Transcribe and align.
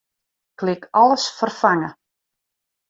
Klik 0.61 0.89
Alles 1.03 1.27
ferfange. 1.37 1.95